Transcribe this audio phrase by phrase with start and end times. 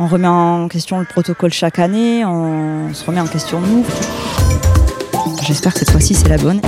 [0.00, 3.86] On remet en question le protocole chaque année, on se remet en question nous.
[5.46, 6.60] J'espère que cette fois-ci c'est la bonne.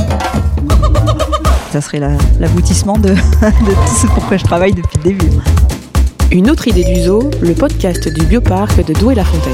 [1.73, 1.99] Ça serait
[2.39, 5.31] l'aboutissement de, tout ce pourquoi je travaille depuis le début.
[6.31, 9.53] Une autre idée du zoo, le podcast du bioparc de Douai-la-Fontaine.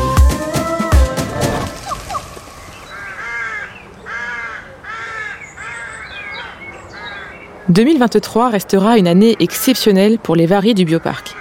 [7.71, 11.35] «2023 restera une année exceptionnelle pour les varies du bioparc.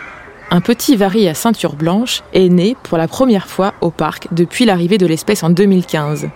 [0.54, 4.66] Un petit vari à ceinture blanche est né pour la première fois au parc depuis
[4.66, 6.27] l'arrivée de l'espèce en 2015.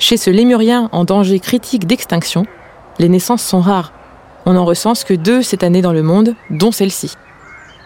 [0.00, 2.46] Chez ce lémurien en danger critique d'extinction,
[2.98, 3.92] les naissances sont rares.
[4.44, 7.12] On n'en recense que deux cette année dans le monde, dont celle-ci.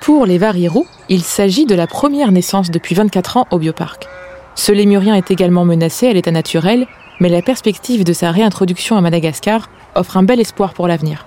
[0.01, 4.09] Pour les varirous, il s'agit de la première naissance depuis 24 ans au bioparc.
[4.55, 6.87] Ce lémurien est également menacé à l'état naturel,
[7.21, 11.27] mais la perspective de sa réintroduction à Madagascar offre un bel espoir pour l'avenir.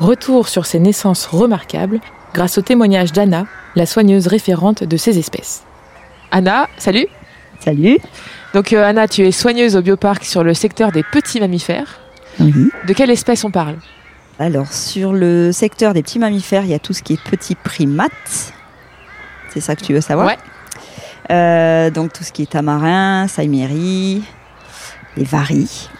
[0.00, 2.00] Retour sur ces naissances remarquables
[2.34, 5.62] grâce au témoignage d'Anna, la soigneuse référente de ces espèces.
[6.30, 7.06] Anna, salut
[7.60, 7.98] Salut
[8.54, 12.00] Donc euh, Anna, tu es soigneuse au bioparc sur le secteur des petits mammifères.
[12.38, 13.76] De quelle espèce on parle?
[14.38, 17.56] Alors sur le secteur des petits mammifères, il y a tout ce qui est petits
[17.56, 18.52] primates.
[19.50, 20.28] C'est ça que tu veux savoir?
[20.28, 20.36] Ouais.
[21.30, 24.22] Euh, donc tout ce qui est tamarin, saïméri,
[25.16, 25.90] les varis,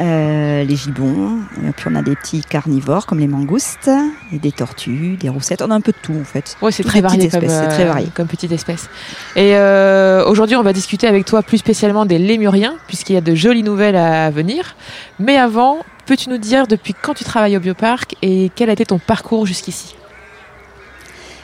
[0.00, 3.90] euh, les gibbons, et puis on a des petits carnivores comme les mangoustes,
[4.32, 6.56] et des tortues, des roussettes, on a un peu de tout en fait.
[6.62, 8.08] Ouais, c'est très petites varié comme, très euh, varié.
[8.14, 8.88] comme petite espèce.
[9.36, 13.20] Et euh, aujourd'hui, on va discuter avec toi plus spécialement des lémuriens, puisqu'il y a
[13.20, 14.74] de jolies nouvelles à venir.
[15.18, 18.86] Mais avant, peux-tu nous dire depuis quand tu travailles au bioparc et quel a été
[18.86, 19.96] ton parcours jusqu'ici?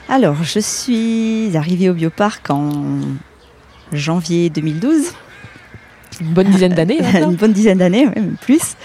[0.08, 2.70] Alors je suis arrivée au bioparc en
[3.92, 5.12] janvier 2012.
[6.20, 8.76] Une bonne dizaine d'années une bonne dizaine d'années, même plus.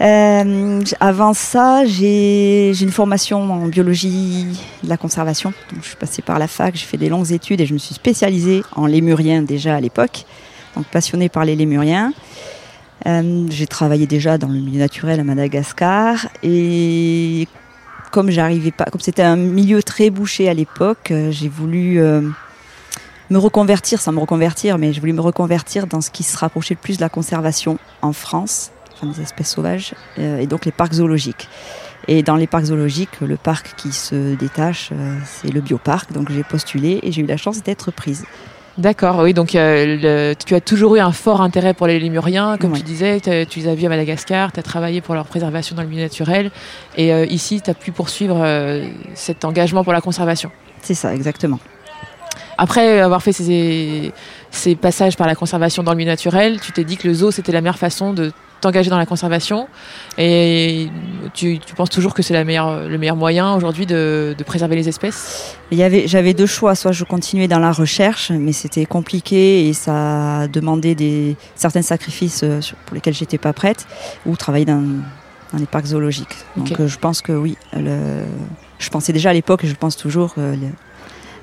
[0.00, 4.46] Euh, avant ça, j'ai une formation en biologie
[4.82, 5.52] de la conservation.
[5.70, 7.78] Donc, je suis passée par la fac, j'ai fait des longues études et je me
[7.78, 10.24] suis spécialisée en lémuriens déjà à l'époque.
[10.76, 12.12] Donc passionnée par les lémuriens.
[13.06, 17.48] Euh, j'ai travaillé déjà dans le milieu naturel à Madagascar et
[18.10, 22.22] comme j'arrivais pas, comme c'était un milieu très bouché à l'époque, euh, j'ai voulu euh,
[23.30, 26.74] me reconvertir, sans me reconvertir, mais je voulais me reconvertir dans ce qui se rapprochait
[26.74, 30.72] le plus de la conservation en France, enfin des espèces sauvages, euh, et donc les
[30.72, 31.48] parcs zoologiques.
[32.08, 36.12] Et dans les parcs zoologiques, le parc qui se détache, euh, c'est le bioparc.
[36.12, 38.24] Donc j'ai postulé et j'ai eu la chance d'être prise.
[38.78, 42.56] D'accord, oui, donc euh, le- tu as toujours eu un fort intérêt pour les lémuriens,
[42.58, 42.78] comme Ouais.
[42.78, 45.82] tu disais, tu les as vus à Madagascar, tu as travaillé pour leur préservation dans
[45.82, 46.50] le milieu naturel,
[46.96, 48.42] et euh, ici, tu as pu poursuivre
[49.14, 50.50] cet engagement pour la conservation.
[50.82, 51.58] C'est ça, exactement.
[52.58, 54.12] Après avoir fait ces,
[54.50, 57.30] ces passages par la conservation dans le milieu naturel, tu t'es dit que le zoo,
[57.30, 59.68] c'était la meilleure façon de t'engager dans la conservation,
[60.18, 60.90] et
[61.32, 65.56] tu, tu penses toujours que c'est le meilleur moyen aujourd'hui de, de préserver les espèces?
[65.70, 69.66] Il y avait, j'avais deux choix, soit je continuais dans la recherche, mais c'était compliqué
[69.66, 73.86] et ça demandait des certains sacrifices euh, pour lesquels j'étais pas prête,
[74.26, 74.82] ou travailler dans,
[75.54, 76.36] dans les parcs zoologiques.
[76.54, 78.26] Donc euh, je pense que oui, le-
[78.78, 80.54] je pensais déjà à l'époque et je pense toujours que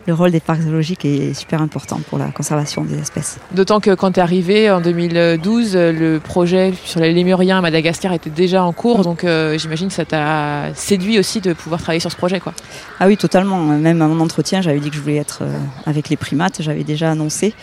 [0.08, 3.38] le, le rôle des parcs zoologiques est super important pour la conservation des espèces.
[3.52, 7.62] D'autant que quand tu es arrivé en 2012, euh, le projet sur les lémuriens à
[7.62, 11.82] Madagascar était déjà en cours, donc euh, j'imagine que ça t'a séduit aussi de pouvoir
[11.82, 12.40] travailler sur ce projet.
[12.40, 12.54] Quoi.
[13.00, 13.60] Ah oui, totalement.
[13.60, 16.62] Même à mon entretien, j'avais dit que je voulais être euh, avec les primates.
[16.62, 17.54] J'avais déjà annoncé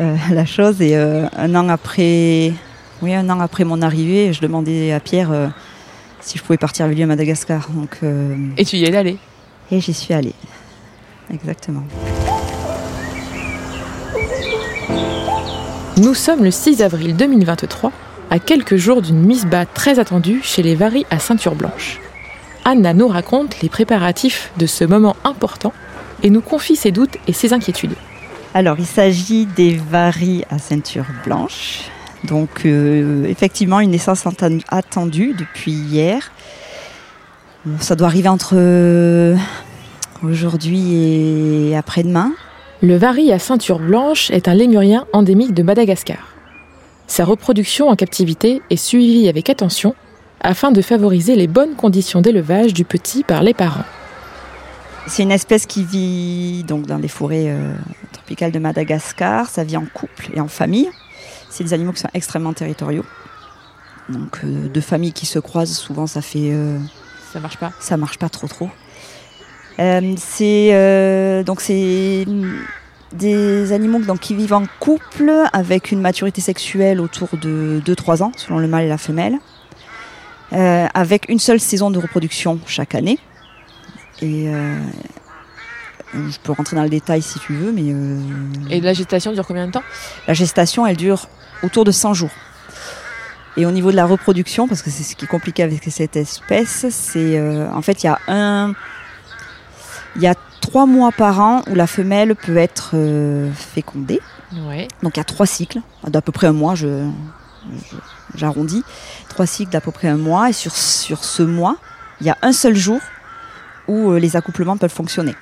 [0.00, 0.80] euh, la chose.
[0.82, 2.52] Et euh, un an après,
[3.02, 5.30] oui, un an après mon arrivée, je demandais à Pierre
[6.20, 7.68] si je pouvais partir avec lui à Madagascar.
[7.70, 9.16] Donc, euh, Et tu y es allé?
[9.70, 10.32] et j'y suis allée.
[11.32, 11.82] Exactement.
[15.98, 17.92] Nous sommes le 6 avril 2023,
[18.30, 21.98] à quelques jours d'une mise bas très attendue chez les varis à ceinture blanche.
[22.64, 25.72] Anna nous raconte les préparatifs de ce moment important
[26.22, 27.94] et nous confie ses doutes et ses inquiétudes.
[28.54, 31.80] Alors, il s'agit des varis à ceinture blanche.
[32.24, 36.30] Donc, euh, effectivement, une naissance atten- attendue depuis hier.
[37.80, 38.54] Ça doit arriver entre
[40.22, 42.32] aujourd'hui et après-demain.
[42.82, 46.34] Le vari à ceinture blanche est un lémurien endémique de Madagascar.
[47.06, 49.94] Sa reproduction en captivité est suivie avec attention
[50.40, 53.84] afin de favoriser les bonnes conditions d'élevage du petit par les parents.
[55.06, 57.74] C'est une espèce qui vit donc dans les forêts euh,
[58.12, 59.48] tropicales de Madagascar.
[59.48, 60.90] Ça vit en couple et en famille.
[61.48, 63.06] C'est des animaux qui sont extrêmement territoriaux.
[64.10, 66.78] Donc euh, deux familles qui se croisent, souvent ça fait euh,
[67.32, 68.68] Ça marche pas ça marche pas trop trop.
[69.80, 72.24] Euh, c'est euh, donc c'est
[73.12, 78.32] des animaux donc, qui vivent en couple avec une maturité sexuelle autour de 2-3 ans
[78.36, 79.38] selon le mâle et la femelle,
[80.52, 83.18] euh, avec une seule saison de reproduction chaque année.
[84.20, 84.74] Et euh,
[86.12, 87.82] Je peux rentrer dans le détail si tu veux, mais.
[87.86, 88.18] euh,
[88.70, 89.84] Et la gestation dure combien de temps?
[90.26, 91.28] La gestation, elle dure
[91.62, 92.30] autour de 100 jours.
[93.56, 96.16] Et au niveau de la reproduction, parce que c'est ce qui est compliqué avec cette
[96.16, 97.40] espèce, c'est
[97.72, 98.74] en fait il y a un,
[100.18, 104.20] il y a trois mois par an où la femelle peut être euh, fécondée.
[104.52, 104.86] Ouais.
[105.02, 107.08] Donc il y a trois cycles d'à peu près un mois, je,
[108.34, 108.82] j'arrondis,
[109.28, 110.50] trois cycles d'à peu près un mois.
[110.50, 111.76] Et sur sur ce mois,
[112.20, 113.00] il y a un seul jour
[113.86, 115.34] où euh, les accouplements peuvent fonctionner.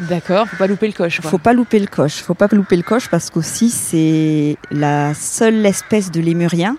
[0.00, 1.20] D'accord, faut pas louper le coche.
[1.20, 1.30] quoi.
[1.30, 2.22] Faut pas louper le coche.
[2.22, 6.76] Faut pas louper le coche parce qu'aussi c'est la seule espèce de lémurien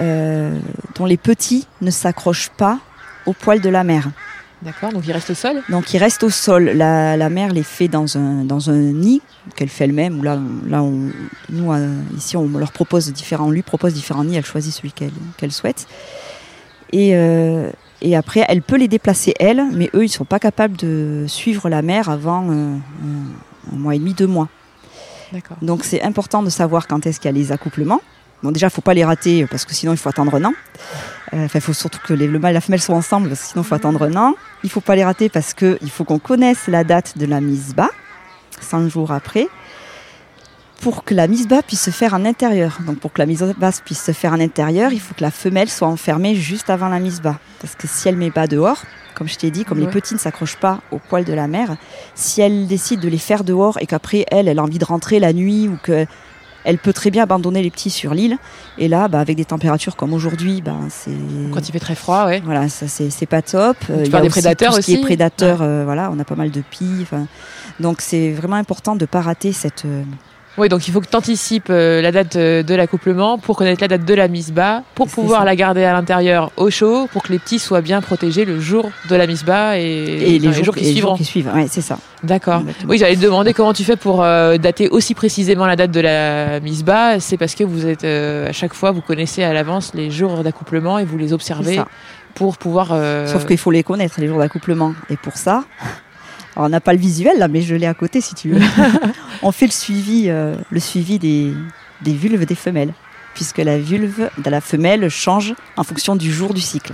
[0.00, 0.58] euh,
[0.96, 2.78] dont les petits ne s'accrochent pas
[3.26, 4.08] au poil de la mère.
[4.62, 6.64] D'accord, donc il reste au sol Donc ils restent au sol.
[6.74, 9.22] La, la mère les fait dans un, dans un nid
[9.56, 10.22] qu'elle fait elle-même.
[10.22, 11.08] Là, là on,
[11.48, 14.36] nous euh, ici on leur propose différents, on lui propose différents nids.
[14.36, 15.86] Elle choisit celui qu'elle souhaite.
[16.92, 17.70] Et, euh,
[18.02, 21.70] et après, elle peut les déplacer elle, mais eux ils sont pas capables de suivre
[21.70, 24.48] la mère avant euh, un, un mois et demi, deux mois.
[25.32, 25.56] D'accord.
[25.62, 28.02] Donc c'est important de savoir quand est-ce qu'il y a les accouplements.
[28.42, 30.52] Bon déjà, faut pas les rater parce que sinon il faut attendre un an.
[31.32, 33.62] Euh, Enfin, il faut surtout que les- le mâle et la femelle soient ensemble, sinon
[33.62, 34.34] il faut attendre un an.
[34.64, 37.40] Il faut pas les rater parce que il faut qu'on connaisse la date de la
[37.40, 37.90] mise bas,
[38.60, 39.46] 5 jours après,
[40.80, 42.78] pour que la mise bas puisse se faire en intérieur.
[42.86, 45.30] Donc pour que la mise basse puisse se faire en intérieur, il faut que la
[45.30, 47.38] femelle soit enfermée juste avant la mise bas.
[47.60, 48.82] Parce que si elle met bas dehors,
[49.14, 49.84] comme je t'ai dit, comme Ouais.
[49.84, 51.76] les petits ne s'accrochent pas au poil de la mère,
[52.14, 55.20] si elle décide de les faire dehors et qu'après elle, elle a envie de rentrer
[55.20, 56.06] la nuit ou que
[56.64, 58.38] elle peut très bien abandonner les petits sur l'île.
[58.78, 61.10] Et là, bah, avec des températures comme aujourd'hui, bah, c'est
[61.52, 62.40] Quand il fait très froid, ouais.
[62.44, 63.76] voilà, ça c'est c'est pas top.
[63.90, 66.18] Euh, il y a des prédateurs tout ce qui est aussi prédateurs, euh, voilà, on
[66.18, 67.06] a pas mal de pies.
[67.78, 69.84] Donc c'est vraiment important de pas rater cette.
[70.58, 73.80] Euh, Oui, donc il faut que tu anticipes la date euh, de l'accouplement pour connaître
[73.80, 75.44] la date de la mise bas, pour pouvoir ça.
[75.46, 78.90] la garder à l'intérieur au chaud, pour que les petits soient bien protégés le jour
[79.08, 81.50] de la mise bas et, et, enfin, les, jours, qui et les jours qui suivent.
[81.54, 81.98] Ouais, c'est ça.
[82.22, 82.62] D'accord.
[82.86, 86.00] Oui, j'allais te demander comment tu fais pour euh, dater aussi précisément la date de
[86.00, 87.18] la mise bas.
[87.20, 90.42] C'est parce que vous êtes euh, à chaque fois, vous connaissez à l'avance les jours
[90.42, 91.80] d'accouplement et vous les observez
[92.34, 92.88] pour pouvoir.
[92.92, 94.92] euh, Sauf qu'il faut les connaître les jours d'accouplement.
[95.08, 95.64] Et pour ça,
[96.56, 98.60] alors on n'a pas le visuel là, mais je l'ai à côté si tu veux.
[99.42, 101.52] on fait le suivi, euh, le suivi des,
[102.02, 102.92] des vulves des femelles,
[103.34, 106.92] puisque la vulve de la femelle change en fonction du jour du cycle.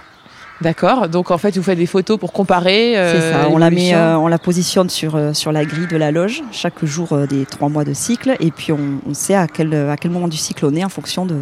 [0.63, 1.09] D'accord.
[1.09, 2.97] Donc en fait, vous faites des photos pour comparer.
[2.97, 5.97] euh, C'est ça, on la, met, euh, on la positionne sur, sur la grille de
[5.99, 9.49] la loge chaque jour des trois mois de cycle et puis on, on sait à
[9.49, 11.37] quel, à quel moment du cycle on est en fonction de,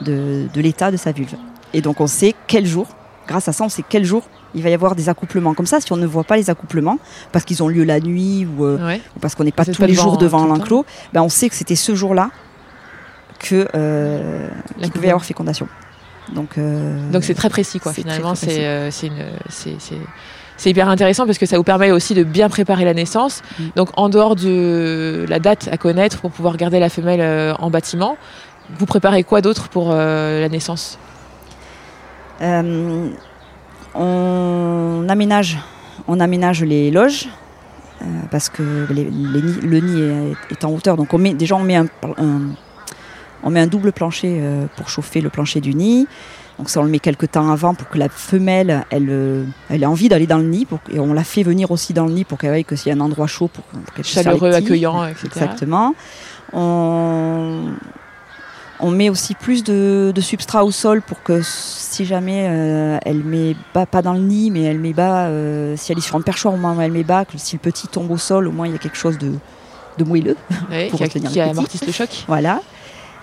[0.00, 1.34] de, de l'état de sa vulve.
[1.72, 2.88] Et donc on sait quel jour,
[3.26, 4.22] grâce à ça, on sait quel jour
[4.54, 5.54] il va y avoir des accouplements.
[5.54, 6.98] Comme ça, si on ne voit pas les accouplements,
[7.32, 9.00] parce qu'ils ont lieu la nuit ou, euh, Ouais.
[9.16, 11.48] ou parce qu'on n'est pas tous pas les jours devant le l'enclos, ben on sait
[11.48, 12.30] que c'était ce jour-là
[13.40, 14.48] que euh,
[14.80, 15.68] qu'il pouvait y avoir fécondation.
[16.34, 17.92] Donc euh, Donc c'est très précis, quoi.
[17.92, 18.34] Finalement,
[20.56, 23.42] c'est hyper intéressant parce que ça vous permet aussi de bien préparer la naissance.
[23.58, 23.62] Mm.
[23.76, 28.16] Donc en dehors de la date à connaître pour pouvoir garder la femelle en bâtiment,
[28.78, 30.98] vous préparez quoi d'autre pour la naissance?
[32.42, 33.08] Euh,
[33.94, 35.58] on aménage,
[36.08, 37.28] on aménage les loges
[38.02, 40.96] euh, parce que les- les nids- le nid est, est en hauteur.
[40.96, 41.86] Donc on met, déjà on met un,
[42.18, 42.50] un-
[43.42, 46.06] on met un double plancher euh, pour chauffer le plancher du nid.
[46.58, 49.86] Donc ça on le met quelques temps avant pour que la femelle elle, elle ait
[49.86, 52.24] envie d'aller dans le nid pour, et on la fait venir aussi dans le nid
[52.24, 55.26] pour qu'elle voie que a un endroit chaud pour, pour qu'elle Chaleureux, accueillant, etc.
[55.26, 55.94] Exactement.
[56.52, 57.70] On,
[58.84, 63.24] on met aussi plus de, de substrat au sol pour que si jamais euh, elle
[63.24, 66.16] met bas, pas dans le nid, mais elle met bas, euh, si elle est sur
[66.16, 68.52] un perchoir au où elle met bas, que si le petit tombe au sol, au
[68.52, 69.32] moins il y a quelque chose de,
[69.96, 70.36] de moelleux.
[70.70, 71.50] Ouais, pour qui, retenir qui le petit.
[71.50, 72.24] amortisse le choc.
[72.28, 72.60] Voilà.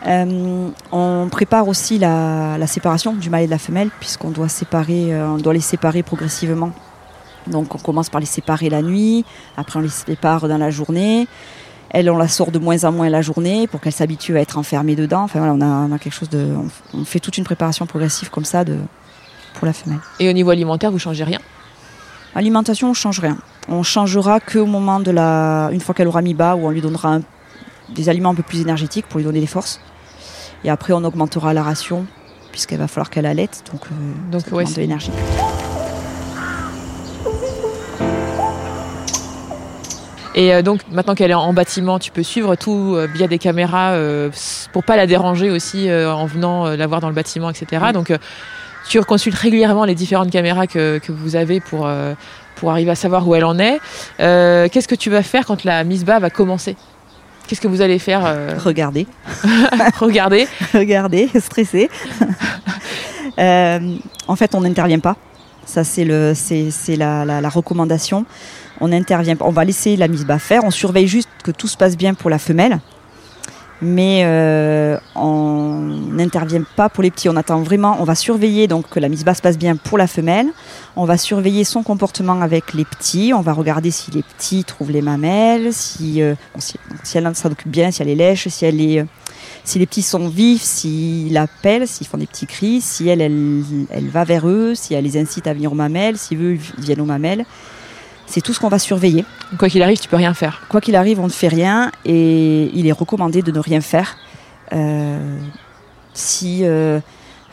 [0.08, 4.50] Euh, on prépare aussi la, la séparation du mâle et de la femelle, puisqu'on doit
[4.50, 6.72] séparer, on doit les séparer progressivement.
[7.46, 9.26] Donc on commence par les séparer la nuit,
[9.58, 11.28] après on les sépare dans la journée.
[11.94, 14.58] Elle, on la sort de moins en moins la journée pour qu'elle s'habitue à être
[14.58, 15.24] enfermée dedans.
[15.24, 16.56] Enfin voilà, on a, on a quelque chose de,
[16.94, 18.78] on, on fait toute une préparation progressive comme ça de,
[19.56, 20.00] pour la femelle.
[20.20, 21.40] Et au niveau alimentaire, vous changez rien?
[22.34, 23.38] Alimentation, on change rien.
[23.68, 26.80] On changera qu'au moment de la, une fois qu'elle aura mis bas, où on lui
[26.82, 27.22] donnera un-
[27.90, 29.82] des aliments un peu plus énergétiques pour lui donner des forces.
[30.64, 32.06] Et après, on augmentera la ration
[32.54, 35.12] puisqu'il va falloir qu'elle allaite, donc, euh, Donc, ça ouais, de l'énergie.
[40.36, 43.38] Et euh, donc maintenant qu'elle est en bâtiment, tu peux suivre tout euh, via des
[43.38, 44.30] caméras euh,
[44.72, 47.88] pour pas la déranger aussi euh, en venant euh, la voir dans le bâtiment, etc.
[47.94, 48.18] Donc euh,
[48.88, 52.14] tu consultes régulièrement les différentes caméras que, que vous avez pour, euh,
[52.56, 53.80] pour arriver à savoir où elle en est.
[54.20, 56.76] Euh, Qu'est-ce que tu vas faire quand la mise bas va commencer?
[57.48, 59.08] Qu'est-ce que vous allez faire euh, Regardez,
[60.00, 60.48] Regarder.
[60.74, 61.90] regardez, stressé.
[63.40, 63.80] Euh,
[64.28, 65.16] en fait, on n'intervient pas.
[65.66, 68.26] Ça, c'est le, c'est, c'est la, la- la recommandation.
[68.82, 71.78] On intervient, on va laisser la mise bas faire, on surveille juste que tout se
[71.78, 72.80] passe bien pour la femelle,
[73.82, 75.76] mais euh, on
[76.12, 77.30] n'intervient pas pour les petits.
[77.30, 79.98] On attend vraiment, on va surveiller donc que la mise bas se passe bien pour
[79.98, 80.48] la femelle,
[80.96, 84.92] on va surveiller son comportement avec les petits, on va regarder si les petits trouvent
[84.92, 86.36] les mamelles, si, euh,
[87.14, 88.48] elle s'en occupe bien, si elle est lèche.
[88.64, 89.04] Euh,
[89.64, 93.32] si les petits sont vifs, s'ils l'appellent, s'ils font des petits cris, si elle,
[94.12, 97.06] va vers eux, si elle les incite à venir aux mamelles, si eux viennent aux
[97.06, 97.46] mamelles.
[98.32, 99.26] C'est tout ce qu'on va surveiller.
[99.60, 100.62] Quoi qu'il arrive, tu peux rien faire.
[100.70, 104.16] Quoi qu'il arrive, on ne fait rien et il est recommandé de ne rien faire.
[104.72, 105.38] Euh,
[106.14, 107.02] si, euh,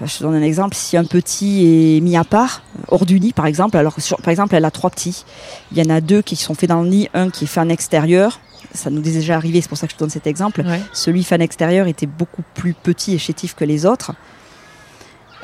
[0.01, 3.33] je te donne un exemple, si un petit est mis à part, hors du nid
[3.33, 5.25] par exemple, alors sur, par exemple elle a trois petits,
[5.73, 7.59] il y en a deux qui sont faits dans le nid, un qui est fait
[7.59, 8.39] en extérieur,
[8.73, 10.61] ça nous est déjà arrivé, c'est pour ça que je donne cet exemple.
[10.61, 10.81] Ouais.
[10.93, 14.13] Celui fan extérieur était beaucoup plus petit et chétif que les autres.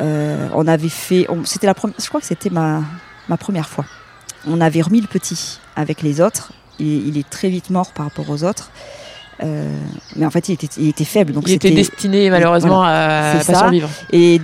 [0.00, 2.82] Euh, on avait fait, c'était la première, je crois que c'était ma,
[3.28, 3.84] ma première fois.
[4.46, 6.52] On avait remis le petit avec les autres.
[6.80, 8.70] Et il est très vite mort par rapport aux autres.
[9.42, 9.76] Euh,
[10.16, 11.32] mais en fait, il était, il était faible.
[11.32, 13.88] Donc Il était destiné malheureusement à pas survivre.
[14.12, 14.40] et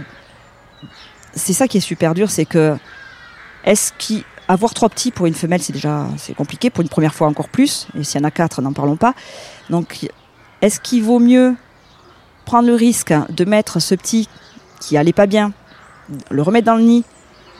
[1.34, 2.76] c'est ça qui est super dur, c'est que
[3.64, 3.92] est-ce
[4.74, 7.86] trois petits pour une femelle, c'est déjà c'est compliqué pour une première fois encore plus.
[7.98, 9.14] Et s'il y en a quatre, n'en parlons pas.
[9.68, 10.08] Donc,
[10.60, 11.54] est-ce qu'il vaut mieux
[12.44, 14.28] prendre le risque de mettre ce petit
[14.80, 15.52] qui allait pas bien,
[16.30, 17.04] le remettre dans le nid,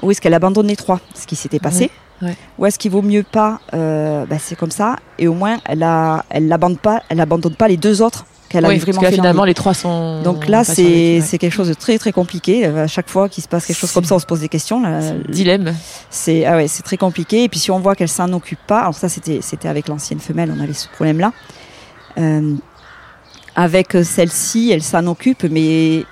[0.03, 1.91] ou est-ce qu'elle abandonne les trois, ce qui s'était passé,
[2.23, 5.59] Ouais, ou est-ce qu'il vaut mieux pas, euh, bah, c'est comme ça, et au moins
[5.65, 8.85] elle a, elle l'abandonne pas, elle abandonne pas les deux autres qu'elle Oui, avait parce
[8.85, 10.23] vraiment que là, fait dans le finalement, les trois sont.
[10.23, 12.67] Donc là, c'est quelque chose de très très compliqué.
[12.67, 14.49] Euh, À chaque fois qu'il se passe quelque chose comme ça, on se pose des
[14.49, 14.83] questions.
[14.83, 15.75] Là, dilemme.
[16.11, 17.45] C'est ah ouais, c'est très compliqué.
[17.45, 20.21] Et puis si on voit qu'elle s'en occupe pas, alors ça c'était c'était avec l'ancienne
[20.21, 21.33] femelle, on avait ce problème-là.
[22.19, 22.55] Euh,
[23.57, 26.05] avec celle-ci, elle s'en occupe, mais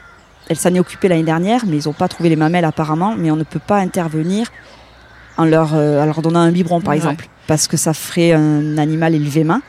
[0.49, 3.15] elle s'en est occupée l'année dernière, mais ils n'ont pas trouvé les mamelles apparemment.
[3.17, 4.49] Mais on ne peut pas intervenir
[5.37, 6.97] en leur euh, en leur donnant un biberon par Ouais.
[6.97, 9.63] exemple, parce que ça ferait un animal élevé main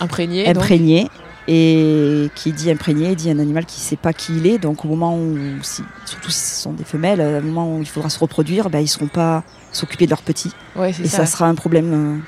[0.00, 0.44] Imprégné.
[0.46, 0.56] donc.
[0.56, 1.08] imprégné.
[1.50, 4.58] Et qui dit imprégné dit un animal qui ne sait pas qui il est.
[4.58, 7.88] Donc au moment où, si- surtout si ce sont des femelles, au moment où il
[7.88, 10.52] faudra se reproduire, ben, ils ne seront pas s'occuper de leurs petits.
[10.76, 11.18] Ouais, Et ça.
[11.18, 12.18] ça sera un problème euh,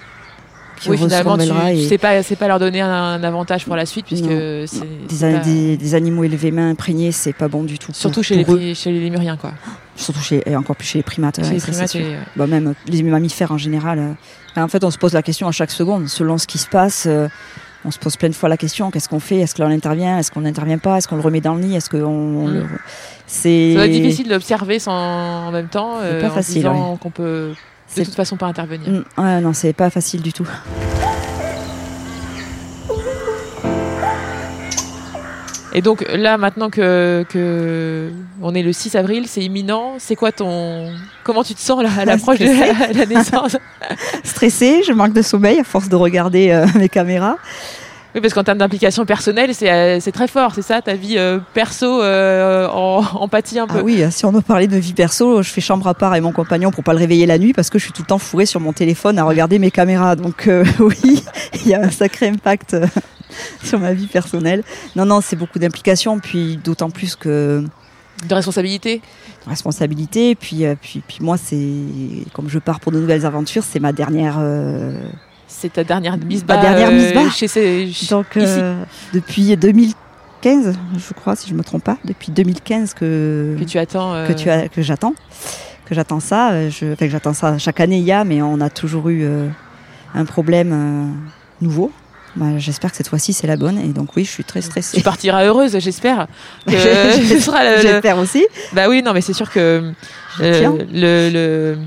[0.80, 1.44] qui oui, finalement, tu,
[1.76, 4.64] et sais pas, c'est pas leur donner un, un avantage pour la suite, puisque Non.
[4.66, 7.78] c'est des, c'est a- pas- des- des animaux élevés mains imprégnés, c'est pas bon du
[7.78, 7.92] tout.
[7.92, 9.52] surtout chez les, chez les lémuriens, quoi.
[9.96, 11.44] Surtout chez, et encore plus chez les primates.
[11.44, 13.99] chez les c'est et- Bah, même les mammifères en général.
[14.56, 16.68] euh, en fait, on se pose la question à chaque seconde, selon ce qui se
[16.68, 17.04] passe.
[17.06, 17.28] euh,
[17.82, 19.38] on se pose plein de fois la question qu'est-ce qu'on fait?
[19.38, 20.18] Est-ce que l'on intervient?
[20.18, 20.99] Est-ce qu'on n'intervient pas?
[20.99, 21.75] Est-ce qu'on le remet dans le nid?
[21.76, 22.52] Est-ce qu'on on Mm.
[22.54, 22.66] le-
[23.26, 26.99] C'est Ça va être difficile d'observer sans en même temps, euh, pas en facile, disant
[27.00, 27.52] qu'on peut
[27.97, 28.88] de toute façon pas intervenir.
[28.88, 30.49] Mm, ouais, non, c'est pas facile du tout.
[35.73, 38.11] Et donc là, maintenant que, que
[38.42, 39.94] on est le 6 avril, c'est imminent.
[39.99, 40.92] C'est quoi ton
[41.23, 43.56] comment tu te sens là, à l'approche de la, la naissance?
[44.25, 47.37] Stressée, je manque de sommeil à force de regarder euh, mes caméras.
[48.14, 51.38] Oui, parce qu'en termes d'implication personnelle, c'est euh, très fort, c'est ça, ta vie euh,
[51.55, 53.79] perso euh, en, en pâtit un peu.
[53.79, 56.23] Ah oui, si on doit parler de vie perso, je fais chambre à part avec
[56.25, 58.19] mon compagnon pour pas le réveiller la nuit parce que je suis tout le temps
[58.19, 60.17] fourrée sur mon téléphone à regarder mes caméras.
[60.17, 61.23] Donc euh, oui,
[61.64, 62.87] il y a un sacré impact euh,
[63.62, 64.64] sur ma vie personnelle.
[64.97, 67.64] Non, non, c'est beaucoup d'implication, puis d'autant plus que
[68.29, 69.02] De responsabilité.
[69.47, 70.35] responsabilité.
[70.35, 71.76] Puis, euh, puis, puis moi, c'est
[72.33, 74.40] comme je pars pour de nouvelles aventures, c'est ma dernière.
[75.50, 77.30] Euh, C'est ta dernière mise Ma dernière bas.
[77.30, 82.95] Chez ces, Donc euh, depuis 2015, je crois, si je me trompe pas, depuis 2015
[82.95, 84.14] que que tu attends.
[84.14, 85.14] euh, que tu as que j'attends
[85.87, 88.61] que j'attends ça euh, je enfin, j'attends ça chaque année il y a mais on
[88.61, 89.49] a toujours eu euh,
[90.14, 91.90] un problème euh, nouveau
[92.37, 94.66] Bah, j'espère que cette fois-ci c'est la bonne et donc oui je suis très Tu
[94.66, 96.28] stressée partiras heureuse, j'espère.
[96.69, 99.92] j'espère aussi Bah oui, non, mais c'est sûr que
[100.40, 100.75] euh, tiens.
[100.92, 101.78] le, le-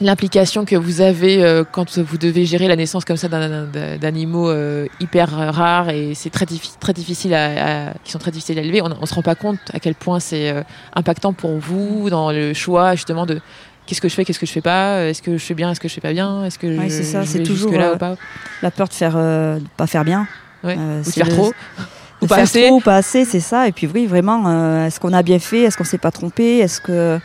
[0.00, 4.86] l'implication que vous avez euh, quand vous devez gérer la naissance comme ça d'animaux euh,
[5.00, 8.62] hyper rares et c'est très, diffi- très difficile à, à- qui sont très difficiles à
[8.62, 10.62] élever, on, on se rend pas compte à quel point c'est euh,
[10.94, 13.40] impactant pour vous dans le choix justement de
[13.86, 15.80] qu'est-ce que je fais, qu'est-ce que je fais pas, est-ce que je fais bien, est-ce
[15.80, 17.94] que je fais pas bien, est-ce que Ouais, je, c'est ça, c'est toujours, là euh,
[17.94, 18.16] ou pas,
[18.62, 20.26] la peur de faire euh, de pas faire bien
[20.64, 20.76] ouais.
[20.78, 21.52] euh, ou de faire le- trop,
[22.20, 22.66] ou de pas faire assez.
[22.66, 25.38] trop ou pas assez c'est ça et puis oui vraiment euh, est-ce qu'on a bien
[25.38, 27.18] fait est-ce qu'on s'est pas trompé est-ce que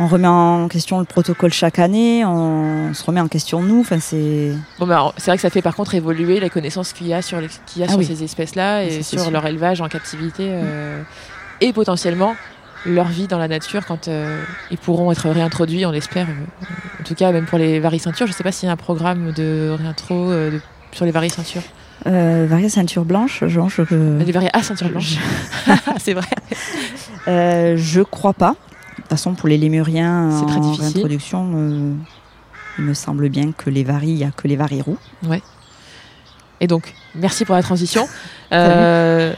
[0.00, 3.98] on remet en question le protocole chaque année on, se remet en question nous enfin
[4.00, 7.14] c'est Bon, bah, c'est vrai que ça fait par contre évoluer les connaissances qu'il y
[7.14, 8.06] a sur, les- qu'il y a Ah sur oui.
[8.06, 9.30] ces espèces-là et sur sûr.
[9.30, 11.02] leur élevage en captivité euh,
[11.60, 12.34] et potentiellement
[12.86, 16.26] leur vie dans la nature quand euh, ils pourront être réintroduits, on l'espère.
[16.30, 16.62] euh,
[17.00, 18.76] En tout cas, même pour les variceintures, je ne sais pas s'il y a un
[18.78, 20.60] programme de réintro euh, de-
[20.92, 21.60] sur les variceintures.
[22.06, 23.82] euh, varia ceinture blanche genre je,
[24.24, 25.16] Les vari ah, ceinture blanche.
[25.98, 26.26] c'est vrai.
[27.28, 28.56] Euh, je crois pas.
[29.10, 30.84] De toute façon, pour les lémuriens C'est très en difficile.
[30.84, 31.92] réintroduction, euh,
[32.78, 34.98] il me semble bien que les varies, il n'y a que les varies roux.
[35.26, 35.42] Ouais.
[36.60, 38.06] Et donc, merci pour la transition.
[38.52, 39.32] Euh,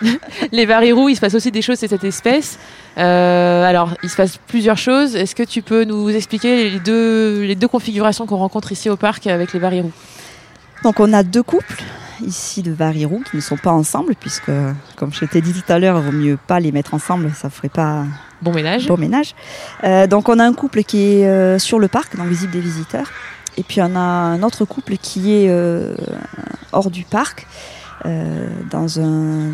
[0.52, 2.56] les varirous, il se passe aussi des choses, c'est cette espèce.
[2.96, 5.16] Euh, alors, il se passe plusieurs choses.
[5.16, 8.96] Est-ce que tu peux nous expliquer les deux, les deux configurations qu'on rencontre ici au
[8.96, 9.90] parc avec les varirous
[10.84, 11.82] Donc, on a deux couples
[12.24, 14.52] ici de varirous qui ne sont pas ensemble, puisque,
[14.94, 17.50] comme je t'ai dit tout à l'heure, il vaut mieux pas les mettre ensemble, ça
[17.50, 18.04] ferait pas
[18.42, 18.86] bon ménage.
[18.86, 19.34] Bon ménage.
[19.84, 22.60] Euh, donc, on a un couple qui est euh, sur le parc, le visible des
[22.60, 23.10] visiteurs.
[23.56, 25.96] Et puis on a un autre couple qui est euh,
[26.70, 27.46] hors du parc,
[28.04, 29.50] dans, un,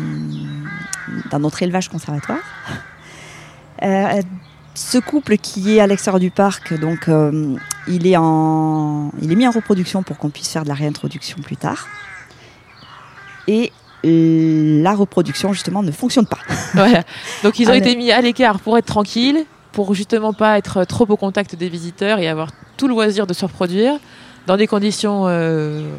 [1.31, 2.37] dans notre élevage conservatoire.
[3.81, 7.09] Ce couple qui est à l'extérieur du parc, donc
[7.87, 11.37] il, est en, il est mis en reproduction pour qu'on puisse faire de la réintroduction
[11.41, 11.87] plus tard.
[13.47, 13.71] Et
[14.07, 16.39] la reproduction justement ne fonctionne pas.
[16.73, 17.03] Voilà.
[17.43, 21.05] Donc ils ont été mis à l'écart pour être tranquilles pour justement pas être trop
[21.07, 23.97] au contact des visiteurs et avoir tout le loisir de se reproduire
[24.47, 25.89] dans des conditions euh,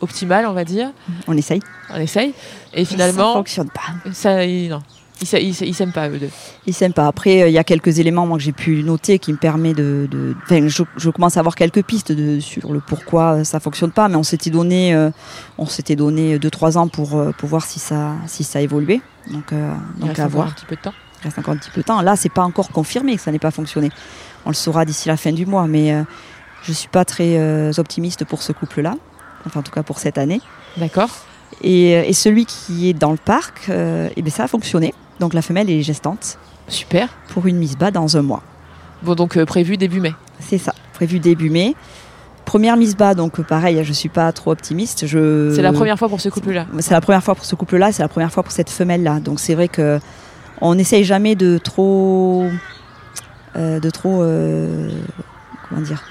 [0.00, 0.90] optimales, on va dire.
[1.26, 1.60] On essaye.
[1.92, 2.32] On essaye.
[2.74, 3.32] Et finalement.
[3.32, 4.12] Ça fonctionne pas.
[4.12, 4.80] Ça, non.
[5.20, 6.30] Ils ne s'aiment pas, eux deux.
[6.66, 7.06] Ils s'aiment pas.
[7.06, 9.74] Après, euh, il y a quelques éléments moi, que j'ai pu noter qui me permet
[9.74, 10.08] de.
[10.10, 10.34] de
[10.68, 14.16] je, je, commence à avoir quelques pistes de, sur le pourquoi ça fonctionne pas, mais
[14.16, 15.10] on s'était donné, euh,
[15.58, 19.00] on s'était donné 2-3 ans pour, pour voir si ça, si ça évoluait.
[19.30, 19.52] Donc,
[19.98, 20.48] donc à voir.
[20.48, 20.94] un petit peu de temps.
[21.20, 22.00] Il reste encore un petit peu de temps.
[22.00, 23.90] Là, c'est pas encore confirmé que ça n'ait pas fonctionné.
[24.44, 26.02] On le saura d'ici la fin du mois, mais euh,
[26.62, 28.94] je suis pas très euh, optimiste pour ce couple-là.
[29.46, 30.40] Enfin, en tout cas pour cette année.
[30.76, 31.10] D'accord.
[31.62, 34.94] Et, et, celui qui est dans le parc, euh, eh bien, ça a fonctionné.
[35.20, 36.38] Donc la femelle est gestante.
[36.68, 37.08] Super.
[37.28, 38.42] Pour une mise bas dans un mois.
[39.02, 40.14] Bon, donc prévu début mai.
[40.40, 41.74] C'est ça, prévu début mai.
[42.44, 45.06] Première mise bas, donc pareil, je suis pas trop optimiste.
[45.06, 45.52] Je...
[45.54, 46.66] C'est la première fois pour ce couple-là.
[46.78, 49.20] C'est la première fois pour ce couple-là, c'est la première fois pour cette femelle-là.
[49.20, 50.00] Donc c'est vrai que
[50.60, 52.46] on n'essaye jamais de trop,
[53.56, 54.90] euh, de trop, euh,
[55.68, 56.02] comment dire,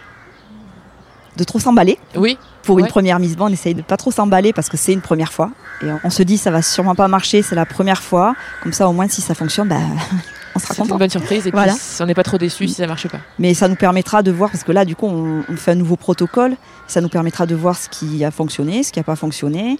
[1.38, 1.98] de trop s'emballer.
[2.16, 2.38] Oui.
[2.64, 5.02] Pour une première mise bas, on essaye de pas trop s'emballer parce que c'est une
[5.02, 5.52] première fois.
[5.82, 8.36] Et on, se dit ça va sûrement pas marcher, c'est la première fois.
[8.64, 9.78] Comme ça, au moins, si ça fonctionne, bah,
[10.56, 10.96] on sera content.
[10.96, 11.74] une bonne surprise et voilà.
[11.74, 13.20] puis on n'est pas trop déçu si ça marche pas.
[13.40, 15.76] Mais ça nous permettra de voir parce que là, du coup, on, on fait un
[15.76, 16.58] nouveau protocole.
[16.88, 19.78] Ça nous permettra de voir ce qui a fonctionné, ce qui n'a pas fonctionné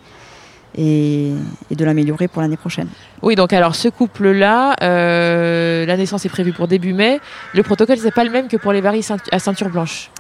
[0.78, 1.32] et,
[1.72, 2.88] et de l'améliorer pour l'année prochaine.
[3.22, 7.20] Oui, donc alors ce couple-là, euh, la naissance est prévue pour début mai.
[7.54, 10.12] Le protocole, c'est pas le même que pour les varies à ceinture blanche.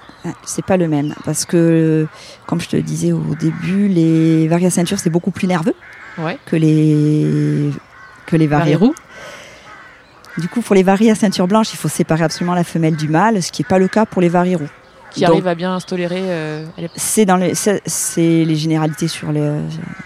[0.43, 2.07] C'est pas le même parce que,
[2.45, 5.75] comme je te le disais au début, les varies à ceinture c'est beaucoup plus nerveux
[6.17, 6.37] ouais.
[6.45, 7.71] que les
[8.25, 8.95] que les roux.
[10.37, 13.07] Du coup, pour les varies à ceinture blanche, il faut séparer absolument la femelle du
[13.07, 14.69] mâle, ce qui n'est pas le cas pour les varies roux
[15.17, 16.21] qui Donc, arrive à bien tolérer.
[16.21, 17.81] Euh, c'est dans les, c'est,
[18.25, 19.51] les généralités sur, les,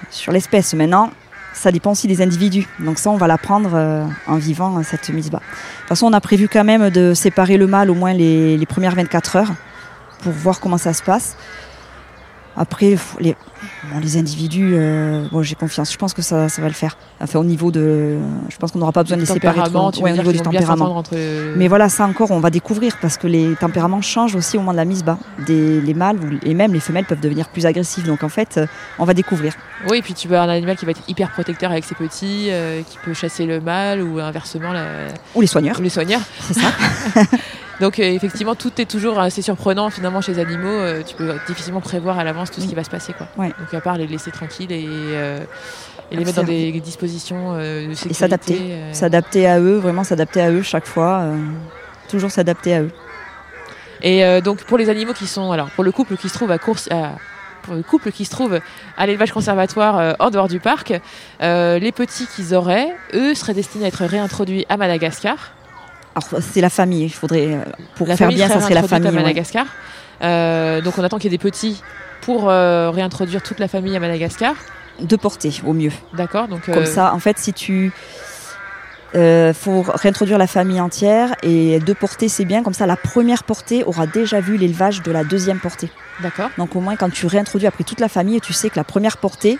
[0.09, 0.73] sur l'espèce.
[0.73, 1.11] Maintenant,
[1.53, 2.67] ça dépend aussi des individus.
[2.79, 5.39] Donc ça, on va l'apprendre euh, en vivant cette mise bas.
[5.39, 5.43] De
[5.79, 8.65] toute façon, on a prévu quand même de séparer le mâle au moins les, les
[8.65, 9.51] premières 24 heures
[10.21, 11.35] pour voir comment ça se passe.
[12.57, 13.35] Après, les,
[13.91, 15.91] bon, les individus, euh, bon, j'ai confiance.
[15.91, 16.97] Je pense que ça, ça va le faire.
[17.21, 18.17] Enfin, au niveau de,
[18.49, 19.91] je pense qu'on n'aura pas besoin de les séparer trop.
[20.01, 20.97] Ouais, au niveau du tempérament.
[20.97, 21.15] Entre...
[21.55, 24.73] Mais voilà, ça encore, on va découvrir parce que les tempéraments changent aussi au moment
[24.73, 25.17] de la mise bas.
[25.47, 28.05] Des, les mâles et même les femelles peuvent devenir plus agressives.
[28.05, 28.59] Donc en fait,
[28.99, 29.53] on va découvrir.
[29.89, 32.47] Oui, et puis tu vois un animal qui va être hyper protecteur avec ses petits,
[32.49, 35.07] euh, qui peut chasser le mâle ou inversement la...
[35.35, 35.79] ou les soigneurs.
[35.79, 36.21] Ou les soigneurs.
[36.41, 36.67] C'est ça.
[37.81, 40.69] Donc euh, effectivement, tout est toujours assez surprenant finalement chez les animaux.
[40.69, 43.13] Euh, tu peux difficilement prévoir à l'avance tout ce qui va se passer.
[43.13, 43.27] Quoi.
[43.37, 43.49] Ouais.
[43.59, 45.39] Donc à part les laisser tranquilles et, euh,
[46.11, 48.09] et les mettre dans des dispositions de sécurité.
[48.09, 48.79] Et s'adapter.
[48.93, 51.25] S'adapter à eux, vraiment s'adapter à eux chaque fois.
[52.07, 52.91] toujours s'adapter à eux.
[54.03, 55.51] Et donc pour les animaux qui sont...
[55.51, 56.87] Alors pour le couple qui se trouve à course...
[56.91, 57.15] À,
[57.61, 58.59] pour le couple qui se trouve
[58.97, 60.93] à l'élevage conservatoire euh, en dehors du parc,
[61.41, 65.53] euh, les petits qu'ils auraient, eux, seraient destinés à être réintroduits à Madagascar.
[66.15, 67.57] Alors c'est la famille, il faudrait
[67.95, 69.65] pour la faire bien, ça serait la famille à Madagascar.
[69.65, 70.27] Ouais.
[70.27, 71.81] Euh, donc on attend qu'il y ait des petits
[72.21, 74.55] pour euh, réintroduire toute la famille à Madagascar.
[74.99, 75.91] De portée au mieux.
[76.13, 76.47] D'accord.
[76.47, 77.91] Donc comme ça, en fait, si tu
[79.13, 83.43] euh, faut réintroduire la famille entière et deux portées c'est bien comme ça la première
[83.43, 85.91] portée aura déjà vu l'élevage de la deuxième portée
[86.23, 88.85] d'accord donc au moins quand tu réintroduis après toute la famille tu sais que la
[88.85, 89.59] première portée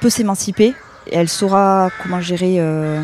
[0.00, 0.74] peut s'émanciper
[1.06, 3.00] et elle saura comment gérer euh...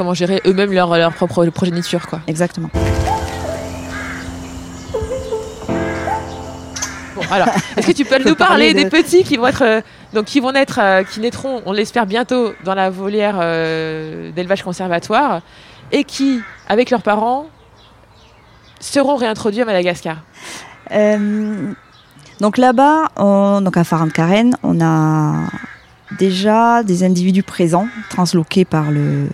[0.00, 2.70] comment gérer eux-mêmes leur, leur propre progéniture quoi exactement
[7.14, 8.78] bon alors est-ce que tu peux nous parler, parler de...
[8.78, 9.82] des petits qui vont être euh,
[10.14, 14.62] donc qui vont naître, euh, qui naîtront, on l'espère bientôt, dans la volière euh, d'élevage
[14.62, 15.42] conservatoire,
[15.92, 17.46] et qui, avec leurs parents,
[18.80, 20.16] seront réintroduits à Madagascar?
[22.40, 23.08] Donc là-bas,
[23.60, 25.34] donc à Faran-Karen, on a
[26.18, 29.28] déjà des individus présents, transloqués par le,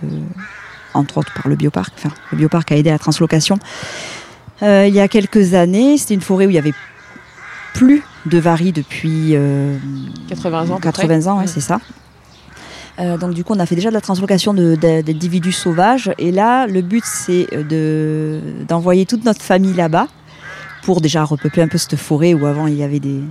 [0.97, 1.93] entre autres par le bioparc.
[1.97, 3.57] Enfin, le bioparc a aidé à la translocation
[4.63, 6.73] Euh, il y a quelques années, c'était une forêt où il y avait
[7.75, 9.77] plus de varies depuis euh,
[10.29, 10.73] 80 ans.
[10.73, 11.27] à peu 80 près.
[11.27, 11.47] ans, ouais, Mm.
[11.47, 11.79] c'est ça.
[12.99, 16.11] Euh, donc du coup, on a fait déjà de la translocation de- de- d'individus sauvages.
[16.17, 20.07] Et là, le but, c'est de d'envoyer toute notre famille là-bas
[20.81, 23.21] pour déjà repeupler un peu cette forêt où avant il y avait des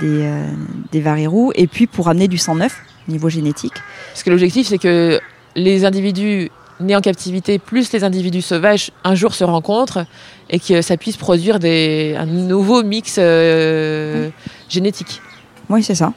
[0.00, 0.46] des, euh,
[0.92, 2.76] des varirous, et puis pour amener du sang neuf
[3.08, 3.72] niveau génétique.
[4.12, 5.18] Parce que l'objectif, c'est que
[5.56, 10.04] les individus nés en captivité plus les individus sauvages un jour se rencontrent
[10.50, 14.30] et que ça puisse produire des, un nouveau mix euh,
[14.68, 15.20] génétique.
[15.68, 16.12] Oui, c'est ça.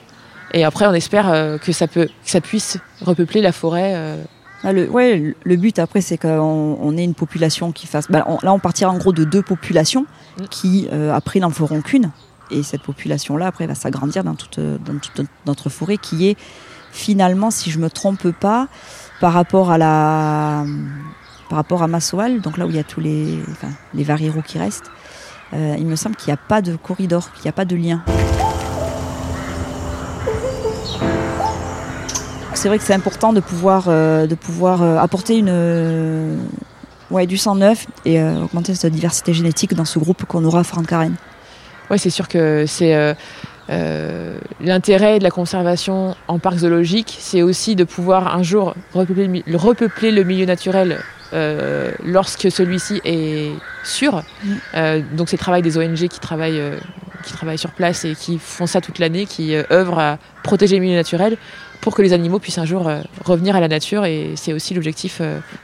[0.54, 3.91] Et après, on espère euh, que, ça peut, que ça puisse repeupler la forêt.
[3.95, 4.21] euh.
[4.63, 8.06] Là, le, ouais, le- but après, c'est qu'on on ait une population qui fasse.
[8.10, 10.06] bah, on- là, on partira en gros de deux populations
[10.39, 10.43] Mm.
[10.50, 12.12] qui, après, n'en feront qu'une.
[12.52, 16.38] Et cette population-là, après, va s'agrandir dans toute, dans toute notre forêt, qui est
[16.92, 18.68] finalement, si je me trompe pas,
[19.20, 20.66] par rapport à la,
[21.50, 24.06] par rapport à Massoal, donc là où il y a tous les, enfin, les
[24.44, 24.90] qui restent.
[25.54, 27.76] euh, il me semble qu'il n'y a pas de corridor, qu'il n'y a pas de
[27.76, 28.04] lien.
[32.54, 36.40] C'est vrai que c'est important de pouvoir, euh, de pouvoir euh, apporter une,
[37.10, 40.64] ouais, du sang neuf et augmenter cette diversité génétique dans ce groupe qu'on aura à
[40.64, 41.16] Francarène.
[41.90, 43.16] Ouais, c'est sûr que c'est
[43.69, 49.43] euh, l'intérêt de la conservation en parc zoologique, c'est aussi de pouvoir un jour repeupler,
[49.45, 51.00] le repeupler milieu naturel
[51.34, 53.52] euh, lorsque celui-ci est
[53.84, 54.24] sûr.
[54.43, 54.50] Mm.
[54.76, 56.78] Euh, donc c'est le travail des ONG qui travaillent, euh,
[57.24, 60.82] qui travaillent sur place et qui font ça toute l'année, qui œuvrent à protéger le
[60.82, 61.38] milieu naturel
[61.80, 62.91] pour que les animaux puissent un jour
[63.24, 64.06] revenir à la nature.
[64.06, 65.21] Et c'est aussi l'objectif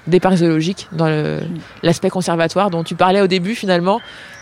[0.07, 1.60] des parcs zoologiques dans Mm.
[1.83, 4.01] l'aspect conservatoire dont tu parlais au début finalement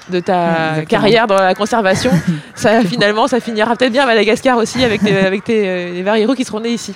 [0.10, 2.12] de ta carrière dans la conservation.
[2.56, 6.36] ça finalement, ça finira peut-être bien à Madagascar aussi avec, tes, avec tes, euh, les
[6.36, 6.94] qui seront nés ici.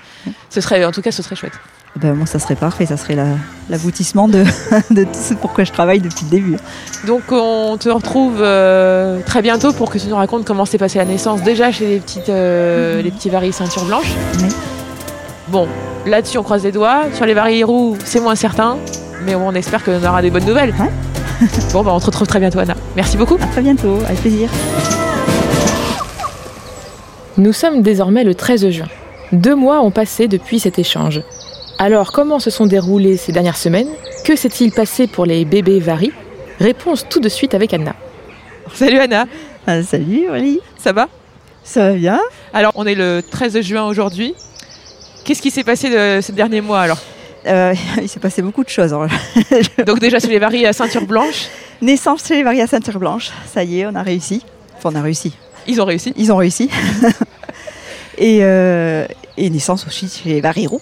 [0.50, 1.54] Ce serait, en tout cas, ce serait chouette.
[1.96, 3.36] Ben, moi, ça serait parfait, ça serait la-
[3.70, 4.44] l'aboutissement de,
[4.92, 6.58] de tout ce pourquoi je travaille depuis le début.
[7.08, 11.00] Donc on te retrouve euh, très bientôt pour que tu nous racontes comment s'est passée
[11.00, 14.12] la naissance déjà chez les petites euh, les petits varilles ceinture blanche.
[14.40, 14.50] Oui.
[15.48, 15.68] Bon,
[16.06, 17.06] là-dessus on croise les doigts.
[17.14, 18.78] Sur les varilles roux, c'est moins certain,
[19.26, 20.74] mais on espère qu'on aura des bonnes nouvelles.
[20.80, 20.90] Ouais.
[21.74, 22.76] bon, bah, on te retrouve très bientôt, Anna.
[22.96, 23.36] Merci beaucoup.
[23.42, 24.50] À très bientôt, avec plaisir.
[27.38, 28.88] Nous sommes désormais le 13 juin.
[29.32, 31.22] Deux mois ont passé depuis cet échange.
[31.78, 33.88] Alors, comment se sont déroulées ces dernières semaines?
[34.26, 36.12] Que s'est-il passé pour les bébés varis?
[36.60, 37.96] Réponse tout de suite avec Anna.
[38.74, 39.26] Salut Anna,
[39.66, 40.60] Ah, salut, Aurélie.
[40.78, 41.08] ça va?
[41.64, 42.20] Ça va bien
[42.54, 44.34] Alors, on est le 13 juin aujourd'hui.
[45.24, 46.98] Qu'est-ce qui s'est passé de ces derniers mois alors?
[47.46, 48.94] Euh, Il s'est passé beaucoup de choses.
[48.94, 49.08] Alors,
[49.86, 51.48] Donc déjà sur les varilles à ceinture blanche,
[51.82, 53.32] Naissance chez les varilles à ceinture blanche.
[53.54, 54.44] Ça y est, on a réussi.
[54.78, 55.34] Enfin, on a réussi.
[55.68, 56.14] ils ont réussi.
[56.18, 56.70] Ils ont réussi.
[58.18, 59.06] et, euh,
[59.38, 60.82] et naissance aussi chez les varirous.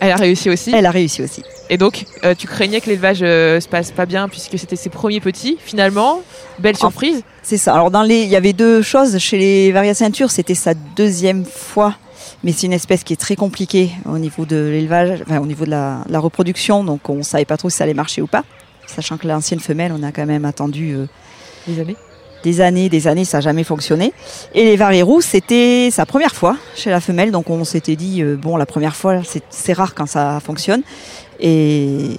[0.00, 0.72] Elle a réussi aussi.
[0.74, 1.44] Elle a réussi aussi.
[1.70, 5.20] Et donc, euh, tu craignais que l'élevage se passe pas bien puisque c'était ses premiers
[5.20, 5.58] petits.
[5.64, 6.22] Finalement,
[6.58, 7.22] belle surprise.
[7.44, 7.74] C'est ça.
[7.74, 9.18] Alors, dans les, il y avait deux choses.
[9.18, 11.94] Chez les varilles à ceinture, c'était sa deuxième fois.
[12.44, 15.64] Mais c'est une espèce qui est très compliquée au niveau de l'élevage, enfin, au niveau
[15.64, 16.84] de la, la reproduction.
[16.84, 18.44] Donc, on savait pas trop si ça allait marcher ou pas.
[18.86, 21.06] Sachant que l'ancienne femelle, on a quand même attendu euh,
[21.68, 21.96] Les années.
[22.42, 24.12] des années, des années, ça n'a jamais fonctionné.
[24.54, 28.36] Et les varirous, c'était sa première fois chez la femelle, donc on s'était dit, euh,
[28.36, 30.82] bon, la première fois, c'est- rare quand ça fonctionne.
[31.40, 32.16] Et,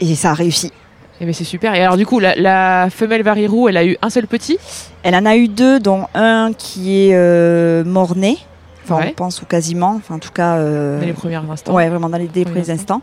[0.00, 0.72] et ça a réussi.
[1.20, 1.74] Eh bien, c'est super.
[1.74, 4.58] Et alors, du coup, la, la femelle varirou, elle a eu un seul petit?
[5.04, 8.38] Elle en a eu deux, dont un qui est euh, mort-né,
[8.84, 9.08] enfin Ouais.
[9.10, 10.56] on pense ou quasiment, enfin en tout cas...
[10.56, 11.74] euh, Dans les premiers instants.
[11.74, 13.00] Ouais, vraiment dans les Premiers instants.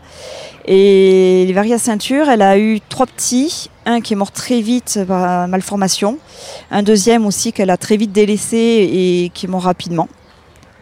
[0.66, 3.70] Et les varilles à ceinture, elle a eu trois petits.
[3.86, 6.18] Un qui est mort très vite par malformation.
[6.70, 8.56] Un deuxième aussi qu'elle a très vite délaissé
[8.92, 10.08] et qui est mort rapidement.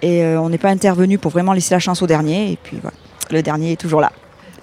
[0.02, 2.52] Et euh, on n'est pas intervenu pour vraiment laisser la chance au dernier.
[2.52, 2.96] Et puis voilà,
[3.30, 4.12] le dernier est toujours là.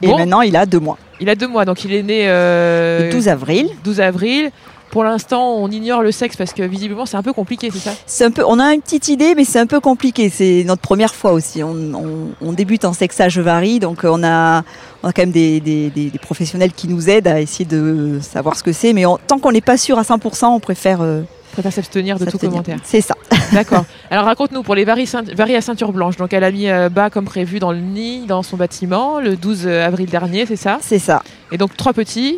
[0.02, 0.18] Et Bon.
[0.18, 0.98] maintenant, il a deux mois.
[1.22, 3.70] Il a deux mois, donc il est né euh, Le 12 avril.
[3.86, 4.52] 12 avril.
[4.92, 7.92] Pour l'instant, on ignore le sexe parce que visiblement, c'est un peu compliqué, c'est ça
[8.06, 10.30] C'est un peu, on a une petite idée, mais c'est un peu compliqué.
[10.30, 11.64] C'est notre première fois aussi.
[11.64, 14.64] On, on- on débute en sexage varie, donc euh, on a,
[15.04, 18.20] on a quand même des, des- des- des professionnels qui nous aident à essayer de
[18.22, 18.94] savoir ce que c'est.
[18.94, 21.22] Mais on- tant qu'on n'est pas sûr à 100%, on préfère euh,
[21.52, 22.78] préfère s'abstenir de tout commentaire.
[22.84, 23.16] C'est ça.
[23.54, 23.86] D'accord.
[24.12, 26.16] Alors raconte-nous pour les varilles, ceint- varilles à ceinture blanche.
[26.18, 29.36] Donc elle a mis euh, bas comme prévu dans le nid, dans son bâtiment, le
[29.36, 31.22] 12 avril dernier, c'est ça C'est ça.
[31.52, 32.38] Et donc trois petits,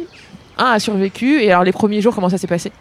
[0.58, 1.42] un a survécu.
[1.42, 2.72] Et alors les premiers jours, comment ça s'est passé?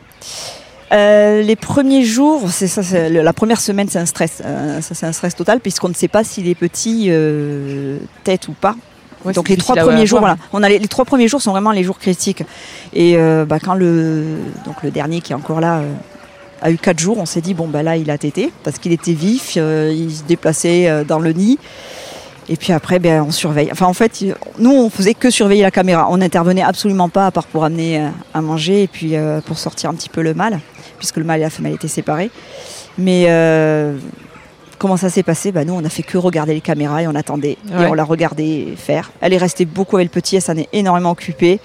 [0.93, 4.41] Euh, les premiers jours, c'est ça, le- la première semaine, c'est un stress.
[4.45, 8.47] Euh, ça, c'est un stress total puisqu'on ne sait pas si les petits euh, têtent
[8.49, 8.77] ou pas.
[9.25, 11.51] Ouais, Donc les trois premiers jours, voilà, on a les, les trois premiers jours sont
[11.51, 12.45] vraiment les jours critiques.
[12.95, 13.17] Et
[13.49, 14.25] bah, quand le
[14.65, 15.81] donc le dernier qui est encore là
[16.62, 18.93] a eu quatre jours, on s'est dit bon bah là il a tété parce qu'il
[18.93, 21.59] était vif, il se déplaçait dans le nid.
[22.49, 23.69] Et puis après, ben, on surveille.
[23.73, 24.25] Enfin, en fait,
[24.59, 26.07] nous, on faisait que surveiller la caméra.
[26.11, 29.59] On n'intervenait absolument pas, à part pour amener euh, à manger et puis euh, pour
[29.59, 30.61] sortir un petit peu le mâle,
[30.99, 32.31] puisque le mâle et la femelle étaient séparés.
[32.99, 33.97] Mais euh,
[34.79, 35.51] comment ça s'est passé?
[35.51, 37.59] Ben, Nous, on a fait que regarder les caméras et on attendait.
[37.73, 37.83] Ouais.
[37.85, 39.11] Et on l'a regardé faire.
[39.21, 41.59] Elle est restée beaucoup avec le petit, elle s'en est énormément occupée.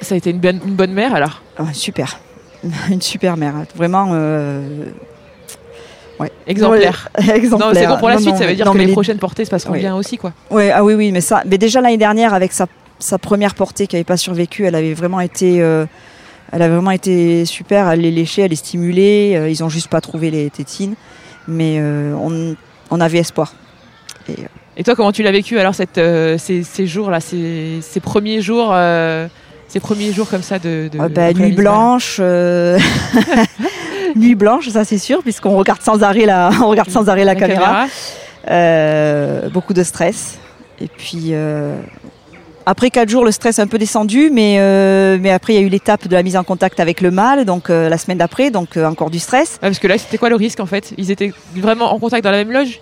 [0.00, 1.40] Ça a été une bonne, une bonne mère alors?
[1.56, 2.18] Ah, super.
[2.90, 3.54] Une super mère.
[3.76, 4.08] Vraiment.
[4.12, 4.86] euh,
[6.46, 7.08] Exemplaire.
[7.34, 7.68] exemplaire.
[7.68, 8.92] Non, c'est bon pour la Non, suite, non, ça veut dire non, que les, les-
[8.92, 9.80] prochaines portées se passeront Oui.
[9.80, 10.32] bien aussi, quoi.
[10.50, 11.42] Ouais, ah oui, oui, mais ça.
[11.46, 12.66] Mais déjà l'année dernière, avec sa,
[12.98, 15.86] sa première portée qui n'avait pas survécu, elle avait vraiment été, euh,
[16.52, 17.88] elle a vraiment été super.
[17.90, 19.36] Elle les léchait, elle les stimulait.
[19.36, 20.94] euh, ils ont juste pas trouvé les tétines,
[21.48, 22.54] mais euh, on,
[22.90, 23.54] on avait espoir.
[24.76, 28.40] Et toi, comment tu l'as vécu alors cette, euh, ces, ces jours-là, ces, ces premiers
[28.40, 29.28] jours, euh,
[29.68, 32.78] ces premiers jours comme ça de, de Ah bah, nuit blanche, euh,
[34.20, 37.34] nuit blanche, ça c'est sûr, puisqu'on regarde sans arrêt la, on regarde sans arrêt la,
[37.34, 37.86] caméra.
[38.50, 40.38] Euh, beaucoup de stress.
[40.80, 41.76] Et puis euh,
[42.66, 45.62] après quatre jours, le stress est un peu descendu, mais, euh, mais après il y
[45.62, 48.50] a eu l'étape de la mise en contact avec le mâle, donc la semaine d'après,
[48.50, 49.58] donc encore du stress.
[49.62, 50.92] Ouais, parce que là, c'était quoi le risque en fait?
[50.98, 52.80] Ils étaient vraiment en contact dans la même loge?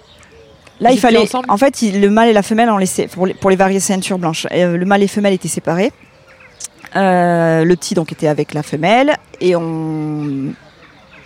[0.80, 1.18] Là, Ils il fallait,
[1.48, 3.78] en fait, il- le mâle et la femelle, on laissait pour les, pour les variées
[3.78, 4.48] ceintures blanches.
[4.50, 5.92] Le mâle et femelle étaient séparés.
[6.94, 10.52] Euh, le petit donc était avec la femelle et on,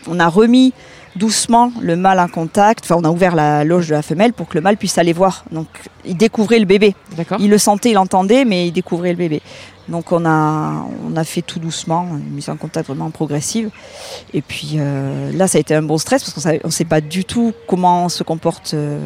[0.08, 0.72] on a remis
[1.16, 2.84] doucement le mâle en contact.
[2.84, 5.12] Enfin, on a ouvert la loge de la femelle pour que le mâle puisse aller
[5.12, 5.44] voir.
[5.50, 5.68] Donc,
[6.06, 6.94] il découvrait le bébé.
[7.38, 9.40] Il le sentait, il l'entendait, mais il découvrait le bébé.
[9.88, 13.70] Donc on a, on a fait tout doucement, une mise en contact vraiment progressive.
[14.34, 16.72] Et puis euh, là, ça a été un bon stress parce qu'on savait- on ne
[16.72, 18.98] sait pas du tout comment se comporte, euh,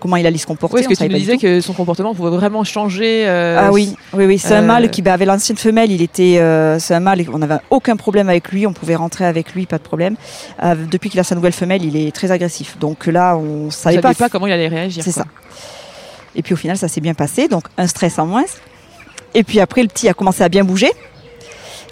[0.00, 0.74] comment il allait se comporter.
[0.74, 3.28] Oui, parce que tu savait me disais que son comportement pouvait vraiment changer.
[3.28, 4.38] euh, Ah oui, oui, oui.
[4.40, 5.92] C'est un mâle qui bah, avait l'ancienne femelle.
[5.92, 6.40] Il était,
[6.80, 7.24] c'est un mâle.
[7.32, 8.66] On n'avait aucun problème avec lui.
[8.66, 10.16] On pouvait rentrer avec lui, pas de problème.
[10.90, 12.76] Depuis qu'il a sa nouvelle femelle, il est très agressif.
[12.80, 14.14] Donc là, on On savait savait pas.
[14.14, 15.04] pas, comment il allait réagir.
[15.04, 15.26] C'est ça.
[16.36, 17.48] Et puis au final, ça s'est bien passé.
[17.48, 18.44] Donc un stress en moins.
[19.34, 20.90] Et puis après, le petit a commencé à bien bouger.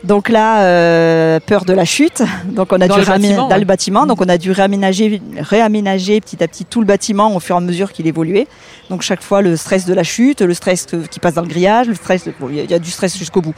[0.04, 2.22] Donc là, euh, peur de la chute.
[2.46, 3.58] Donc on a Dans dû le bâtiment, dans ouais.
[3.60, 4.06] le bâtiment.
[4.06, 7.58] Donc on a dû réaménager, réaménager petit à petit tout le bâtiment au fur et
[7.58, 8.48] à mesure qu'il évoluait.
[8.90, 11.86] Donc chaque fois, le stress de la chute, le stress qui passe dans le grillage,
[11.86, 12.24] le stress.
[12.24, 13.54] de- bon, Il y a- il y a du stress jusqu'au bout.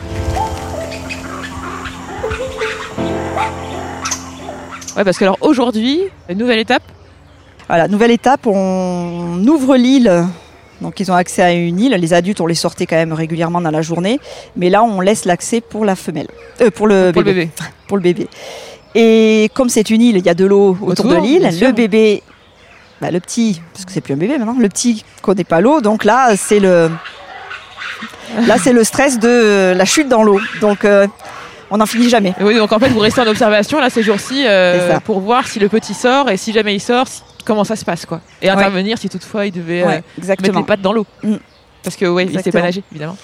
[4.96, 6.00] Ouais, parce que alors aujourd'hui,
[6.34, 6.82] nouvelle étape?
[7.68, 10.26] Voilà, nouvelle étape, on ouvre l'île.
[10.84, 11.94] Donc ils ont accès à une île.
[11.94, 14.20] Les adultes, on les sortait quand même régulièrement dans la journée.
[14.54, 16.28] Mais là, on laisse l'accès pour la femelle.
[16.60, 17.32] Euh, pour le pour bébé.
[17.32, 17.50] le bébé.
[17.88, 18.28] Pour le bébé.
[18.94, 21.48] Et comme c'est une île, il y a de l'eau autour, Autour, de l'île.
[21.60, 22.22] Le bébé,
[23.00, 25.80] bah, le petit, parce que c'est plus un bébé maintenant, le petit connaît pas l'eau.
[25.80, 26.90] Donc là, c'est le,
[28.46, 30.40] là, c'est le stress de la chute dans l'eau.
[30.60, 31.06] Donc euh,
[31.70, 32.34] on n'en finit jamais.
[32.40, 35.58] Oui, donc en fait, vous restez en observation là ces jours-ci euh, pour voir si
[35.58, 37.06] le petit sort et si jamais il sort,
[37.44, 38.20] comment ça se passe quoi.
[38.42, 41.06] Et intervenir si toutefois il devait euh, mettre les pattes dans l'eau.
[41.22, 41.36] Mm.
[41.82, 43.16] Parce que ouais, il sait pas nager évidemment.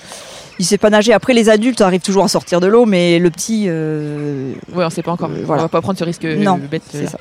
[0.59, 1.15] Il sait pas nager.
[1.15, 4.91] Après, les adultes arrivent toujours à sortir de l'eau, mais le petit, euh, Ouais, on
[4.91, 5.31] sait pas encore.
[5.31, 5.63] Euh, voilà.
[5.63, 6.83] On va pas prendre ce risque euh, Non, bête.
[6.93, 7.17] ça.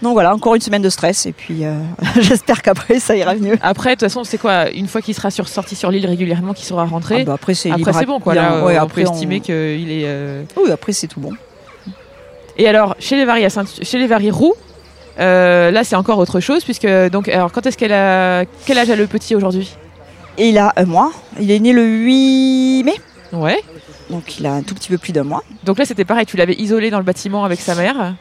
[0.00, 1.74] Donc voilà, encore une semaine de stress et puis euh,
[2.20, 3.58] j'espère qu'après ça ira mieux.
[3.62, 6.54] Après, de toute façon, c'est quoi Une fois qu'il sera sur, sorti sur l'île régulièrement,
[6.54, 8.34] qu'il sera rentré, Ah bah après c'est après bon quoi.
[8.34, 9.54] bien, Là, ouais, on après peut on- estimer qu'il
[9.90, 10.06] est.
[10.56, 11.32] Oui, après c'est tout bon.
[12.56, 14.54] Et alors, chez les varies, ceintu- chez les varies roux,
[15.20, 18.90] euh, là c'est encore autre chose puisque donc alors quand est-ce qu'elle a quel âge
[18.90, 19.74] a le petit aujourd'hui?
[20.38, 21.10] Il a un mois.
[21.40, 22.94] Il est né le 8 mai,
[23.32, 23.60] Ouais.
[24.10, 25.42] donc il a un tout petit peu plus d'un mois.
[25.64, 28.14] Donc là c'était pareil, tu l'avais isolé dans le bâtiment avec sa mère?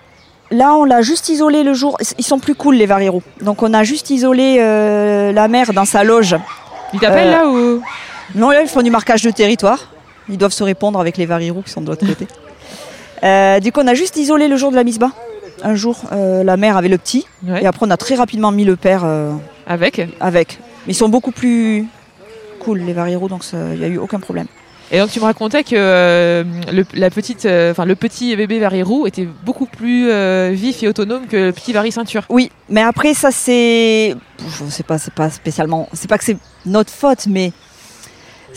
[0.49, 1.97] Là, on l'a juste isolé le jour.
[2.17, 3.21] Ils sont plus cool les varirous.
[3.41, 6.38] Donc on a juste isolé euh, la mère dans sa loge.
[6.93, 7.81] Il t'appelle Euh, là ou?
[8.33, 9.89] Non, là ils font du marquage de territoire.
[10.29, 12.27] Ils doivent se répondre avec les varirous qui sont de l'autre côté.
[13.23, 15.12] Euh, du coup, on a juste isolé le jour de la mise bas.
[15.63, 17.63] Un jour, euh, la mère avait le petit, Ouais.
[17.63, 19.32] et après on a très rapidement mis le père euh,
[19.65, 20.60] avec avec.
[20.86, 21.86] Mais ils sont beaucoup plus
[22.60, 24.48] cool les varirous, donc il n'y a eu aucun problème.
[24.89, 28.58] Et donc tu me racontais que euh, le, la petite, euh, enfin le petit bébé
[28.60, 32.24] varie roux était beaucoup plus euh, vif et autonome que le petit varie ceinture.
[32.30, 36.38] Oui, mais après ça c'est, je sais pas, c'est pas spécialement, c'est pas que c'est
[36.65, 37.52] notre faute, mais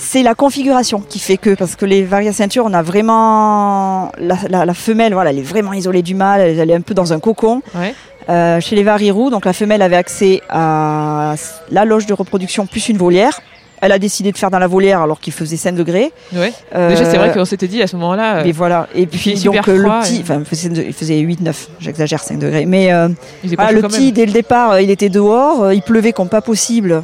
[0.03, 4.37] c'est la configuration qui fait que parce que les varias ceintures, on a vraiment la,
[4.49, 6.95] la- la femelle, voilà, elle est vraiment isolée du mâle, elle, elle est un peu
[6.95, 7.63] dans un cocon.
[7.75, 7.95] Ouais.
[8.29, 11.35] Euh, chez les varirous, donc la femelle avait accès à
[11.71, 13.41] la loge de reproduction plus une volière.
[13.83, 16.13] Elle a décidé de faire dans la volière alors qu'il faisait 5 degrés.
[16.35, 16.53] Ouais.
[16.75, 18.37] Euh, Déjà c'est vrai qu'on s'était dit à ce moment-là.
[18.37, 18.89] euh, Mais voilà.
[18.95, 22.67] Et puis donc le petit, et- enfin il faisait, il faisait 8-9, j'exagère 5 degrés.
[22.67, 23.09] Mais euh,
[23.57, 27.03] voilà, le petit, dès le départ, euh, il était dehors, il pleuvait comme pas possible,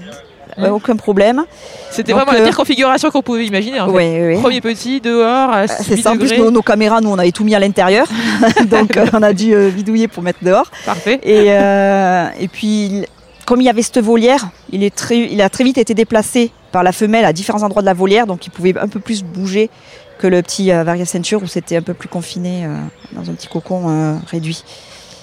[0.59, 0.73] euh, Mm.
[0.73, 1.45] aucun problème.
[1.91, 3.81] C'était vraiment la euh, pire configuration qu'on pouvait imaginer.
[3.81, 3.93] En fait.
[3.93, 4.41] Ouais, ouais, ouais.
[4.41, 7.33] Premier petit dehors Euh, 6 C'est ça, en plus nos, nos caméras, nous on avait
[7.33, 8.07] tout mis à l'intérieur,
[8.67, 10.71] donc euh, on a dû euh, bidouiller pour mettre dehors.
[10.85, 11.21] Parfait.
[11.23, 13.05] Et, euh, et puis
[13.47, 16.51] comme il y avait cette volière, il, est très, il a très vite été déplacé
[16.73, 19.23] par la femelle à différents endroits de la volière, donc il pouvait un peu plus
[19.23, 19.71] bouger
[20.19, 22.75] que le petit euh, Varia Ceinture où c'était un peu plus confiné euh,
[23.13, 24.65] dans un petit cocon euh, réduit.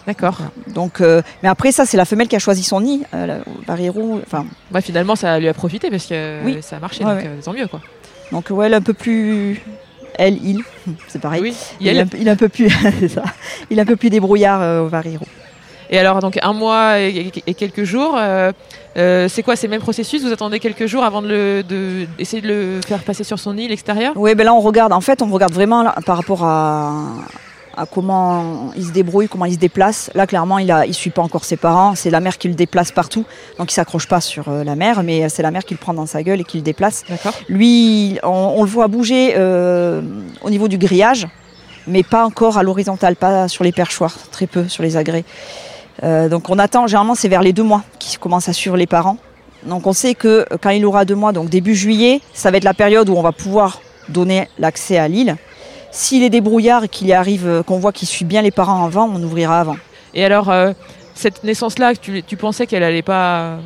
[0.07, 0.37] D'accord.
[0.67, 3.03] Donc, euh, mais après ça, c'est la femelle qui a choisi son nid.
[3.13, 6.57] Euh, enfin, Ouais, finalement, ça lui a profité parce que Oui.
[6.61, 7.27] ça a marché, Ouais, donc ouais.
[7.29, 7.79] euh, tant mieux quoi.
[8.31, 9.61] donc ouais, elle est un peu plus,
[10.15, 10.61] elle, il,
[11.07, 11.41] c'est pareil.
[11.41, 11.55] Oui.
[11.79, 13.23] Il, est un, peu- il est un peu plus, c'est ça.
[13.69, 15.25] Il est un peu plus débrouillard euh, au Varirou.
[15.89, 18.51] Et alors, donc un mois et, et quelques jours, euh,
[18.97, 20.23] euh, c'est quoi ces mêmes processus?
[20.23, 23.55] Vous attendez quelques jours avant de, le, de essayer de le faire passer sur son
[23.57, 24.91] île extérieure Oui, ben là on regarde.
[24.91, 27.03] En fait, on regarde vraiment là, par rapport à,
[27.75, 30.09] à comment il se débrouille, comment il se déplace.
[30.15, 31.95] Là, clairement, il il suit pas encore ses parents.
[31.95, 33.25] C'est la mère qui le déplace partout,
[33.57, 35.93] donc il s'accroche pas sur euh, la mère, mais c'est la mère qui le prend
[35.93, 37.03] dans sa gueule et qui le déplace.
[37.49, 40.01] Lui, on, on le voit bouger euh,
[40.41, 41.27] au niveau du grillage,
[41.87, 45.25] mais pas encore à l'horizontale, pas sur les perchoirs, très peu sur les agrès.
[46.03, 48.87] Euh, donc on attend, généralement c'est vers les deux mois qu'il commence à suivre les
[48.87, 49.17] parents.
[49.65, 52.57] Donc on sait que euh, quand il aura deux mois, donc début juillet, ça va
[52.57, 55.37] être la période où on va pouvoir donner l'accès à l'île.
[55.95, 58.83] S'il est débrouillard et qu'il y arrive, euh, qu'on voit qu'il suit bien les parents
[58.83, 59.75] avant, on ouvrira avant.
[60.15, 60.73] Et alors, euh,
[61.13, 63.57] cette naissance-là, tu, tu pensais qu'elle allait pas,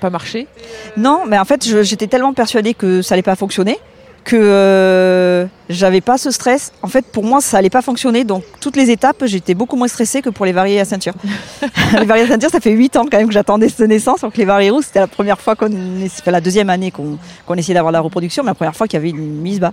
[0.00, 0.48] pas marcher?
[0.96, 3.78] Non, mais en fait, je- j'étais tellement persuadée que ça allait pas fonctionner
[4.24, 6.72] que euh, j'avais pas ce stress.
[6.82, 8.24] En fait, pour moi, ça allait pas fonctionner.
[8.24, 11.12] Donc, toutes les étapes, j'étais beaucoup moins stressée que pour les variés à ceinture.
[12.00, 14.22] les variés à ceinture, ça fait 8 ans quand même que j'attendais cette naissance.
[14.22, 15.66] Donc, les variés roux, c'était la première fois qu'on,
[16.04, 18.96] enfin, la deuxième année qu'on, qu'on essayait d'avoir la reproduction, mais la première fois qu'il
[18.96, 19.70] y avait une mise bas.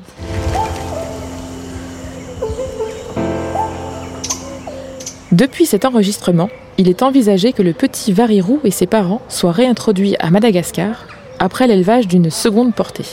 [5.34, 10.16] Depuis cet enregistrement, il est envisagé que le petit varirou et ses parents soient réintroduits
[10.20, 11.08] à Madagascar
[11.40, 13.08] après l'élevage d'une seconde portée.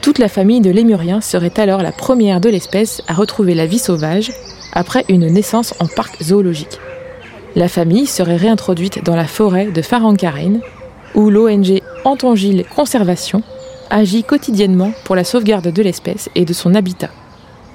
[0.00, 3.78] Toute la famille de lémuriens serait alors la première de l'espèce à retrouver la vie
[3.78, 4.32] sauvage
[4.72, 6.80] après une naissance en parc zoologique.
[7.54, 10.62] La famille serait réintroduite dans la forêt de Farankarine,
[11.14, 13.42] où l'ONG Antongile Conservation
[13.90, 17.10] agit quotidiennement pour la sauvegarde de l'espèce et de son habitat.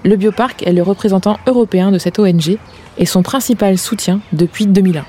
[0.05, 2.59] Le bioparc est le représentant européen de cette ONG
[2.99, 5.03] et son principal soutien depuis 2001.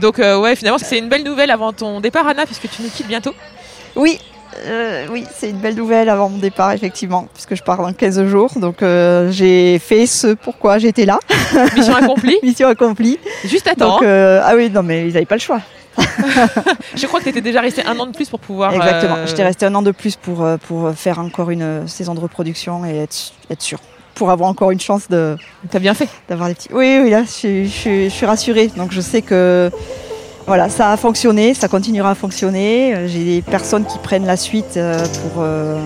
[0.00, 2.88] Donc euh, ouais, finalement, c'est une belle nouvelle avant ton départ, Anna, puisque tu nous
[2.88, 3.34] quittes bientôt.
[3.96, 4.20] Oui,
[4.66, 8.26] euh, oui, c'est une belle nouvelle avant mon départ, effectivement, puisque je pars dans 15
[8.26, 8.52] jours.
[8.56, 11.18] Donc, euh, j'ai fait ce pourquoi j'étais là.
[11.76, 12.36] Mission accomplie.
[12.44, 13.18] Mission accomplie.
[13.44, 13.94] Juste à temps.
[13.94, 15.60] Donc, euh, ah oui, non, mais ils n'avaient pas le choix.
[16.94, 18.72] Je crois que tu étais déjà resté un an de plus pour pouvoir.
[18.72, 19.16] Exactement.
[19.16, 22.84] euh, J'étais restée un an de plus pour, pour faire encore une saison de reproduction
[22.84, 23.80] et être, être sûre.
[24.18, 25.36] Pour avoir encore une chance de,
[25.70, 26.08] T'as bien fait.
[26.28, 26.68] d'avoir des petits.
[26.72, 28.68] Oui, oui, là, je, suis- je, suis- je suis rassurée.
[28.76, 29.70] Donc, je sais que
[30.46, 32.94] voilà, ça a fonctionné, ça continuera à fonctionner.
[32.94, 35.78] Euh, J'ai des personnes qui prennent la suite euh, pour, euh,